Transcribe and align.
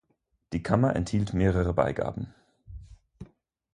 Die 0.51 0.63
Kammer 0.63 0.95
enthielt 0.95 1.35
mehrere 1.35 1.75
Beigaben. 1.75 2.33